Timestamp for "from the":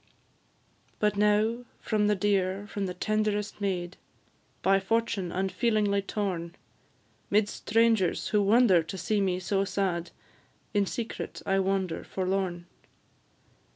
1.79-2.15, 2.65-2.95